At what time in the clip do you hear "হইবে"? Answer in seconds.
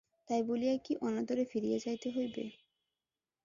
2.15-2.43